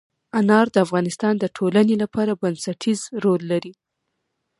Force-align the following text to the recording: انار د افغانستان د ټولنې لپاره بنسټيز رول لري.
انار 0.39 0.67
د 0.71 0.77
افغانستان 0.85 1.33
د 1.39 1.45
ټولنې 1.57 1.95
لپاره 2.03 2.39
بنسټيز 2.41 2.99
رول 3.23 3.41
لري. 3.51 3.73